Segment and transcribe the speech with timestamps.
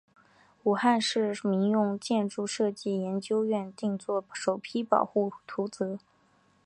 [0.63, 5.99] 武汉市民用建筑设计研究院定做了首批保护图则。